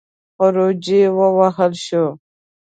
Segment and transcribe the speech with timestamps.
[0.35, 2.05] خروجی ووهه شو.